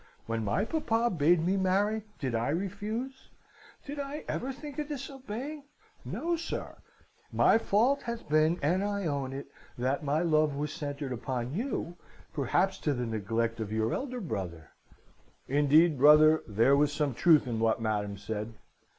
When 0.25 0.43
my 0.43 0.65
papa 0.65 1.11
bade 1.11 1.45
me 1.45 1.57
marry, 1.57 2.01
did 2.17 2.33
I 2.33 2.49
refuse? 2.49 3.29
Did 3.85 3.99
I 3.99 4.25
ever 4.27 4.51
think 4.51 4.79
of 4.79 4.87
disobeying? 4.87 5.65
No, 6.03 6.35
sir. 6.35 6.77
My 7.31 7.59
fault 7.59 8.01
hath 8.01 8.27
been, 8.27 8.57
and 8.63 8.83
I 8.83 9.05
own 9.05 9.31
it, 9.31 9.51
that 9.77 10.03
my 10.03 10.23
love 10.23 10.55
was 10.55 10.73
centred 10.73 11.11
upon 11.11 11.53
you, 11.53 11.97
perhaps 12.33 12.79
to 12.79 12.95
the 12.95 13.05
neglect 13.05 13.59
of 13.59 13.71
your 13.71 13.93
elder 13.93 14.19
brother.' 14.21 14.71
(Indeed, 15.47 15.99
brother, 15.99 16.41
there 16.47 16.75
was 16.75 16.91
some 16.91 17.13
truth 17.13 17.45
in 17.45 17.59
what 17.59 17.79
Madam 17.79 18.17
said.) 18.17 18.55